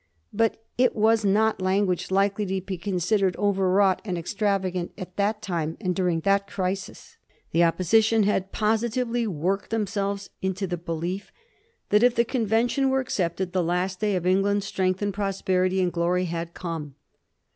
But 0.33 0.63
it 0.79 0.95
was 0.95 1.23
not 1.23 1.61
language 1.61 2.09
likely 2.09 2.43
to 2.47 2.59
be 2.65 2.75
considered 2.79 3.35
overwrought 3.37 4.01
and 4.03 4.17
extravagant 4.17 4.93
at 4.97 5.15
that 5.17 5.43
time 5.43 5.77
and 5.79 5.95
during 5.95 6.21
that 6.21 6.47
crisis. 6.47 7.17
The 7.51 7.63
Opposition 7.63 8.23
had 8.23 8.51
positively 8.51 9.27
worked 9.27 9.69
themselves 9.69 10.31
into 10.41 10.65
the 10.65 10.75
be 10.77 10.93
lief 10.93 11.31
that 11.89 12.01
if 12.01 12.15
the 12.15 12.25
convention 12.25 12.89
were 12.89 12.99
accepted 12.99 13.53
the 13.53 13.61
last 13.63 13.99
day 13.99 14.15
of 14.15 14.25
England's 14.25 14.65
strength, 14.65 15.03
prosperity, 15.13 15.79
and 15.83 15.93
glory 15.93 16.25
had 16.25 16.55
come. 16.55 16.95